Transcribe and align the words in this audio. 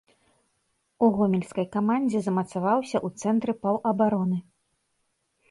У 1.07 1.09
гомельскай 1.17 1.65
камандзе 1.75 2.19
замацаваўся 2.29 2.97
ў 3.05 3.27
цэнтры 3.27 3.53
паўабароны. 3.67 4.37